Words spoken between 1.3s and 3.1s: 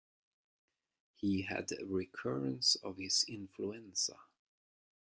had a recurrence of